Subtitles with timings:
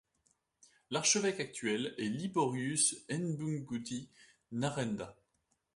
[0.89, 4.09] L'archevêque actuel est Liborius Ndumbukuti
[4.51, 5.15] Nashenda.